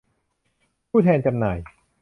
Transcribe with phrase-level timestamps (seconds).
[0.89, 1.57] ผู้แทนจำหน่าย